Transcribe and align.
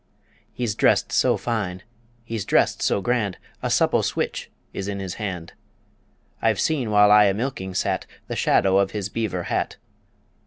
He's 0.51 0.73
dressed 0.73 1.11
so 1.11 1.37
fine, 1.37 1.83
he's 2.23 2.43
dressed 2.43 2.81
so 2.81 3.01
grand, 3.01 3.37
A 3.61 3.69
supple 3.69 4.01
switch 4.01 4.49
is 4.73 4.87
in 4.87 4.97
his 4.99 5.13
hand; 5.21 5.53
I've 6.41 6.59
seen 6.59 6.89
while 6.89 7.11
I 7.11 7.25
a 7.25 7.35
milking 7.35 7.75
sat 7.75 8.07
The 8.27 8.35
shadow 8.35 8.79
of 8.79 8.89
his 8.93 9.09
beaver 9.09 9.43
hat. 9.43 9.77